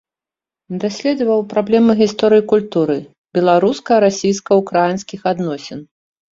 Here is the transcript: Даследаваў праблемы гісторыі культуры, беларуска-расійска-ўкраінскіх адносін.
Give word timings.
Даследаваў 0.83 1.43
праблемы 1.51 1.91
гісторыі 2.01 2.45
культуры, 2.53 2.97
беларуска-расійска-ўкраінскіх 3.41 5.33
адносін. 5.37 5.79